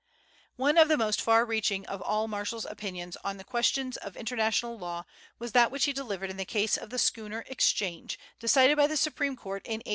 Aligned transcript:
One 0.55 0.79
of 0.79 0.87
the 0.87 0.97
most 0.97 1.21
far 1.21 1.45
reaching 1.45 1.85
of 1.85 2.01
all 2.01 2.27
Marshall's 2.27 2.65
opinions 2.65 3.17
on 3.17 3.39
questions 3.43 3.97
of 3.97 4.17
international 4.17 4.75
law 4.79 5.03
was 5.37 5.51
that 5.51 5.69
which 5.69 5.85
he 5.85 5.93
delivered 5.93 6.31
in 6.31 6.37
the 6.37 6.43
case 6.43 6.75
of 6.75 6.89
the 6.89 6.97
schooner 6.97 7.43
"Exchange," 7.45 8.17
decided 8.39 8.77
by 8.77 8.87
the 8.87 8.97
Supreme 8.97 9.35
Court 9.35 9.63
in 9.67 9.73
1812. 9.81 9.81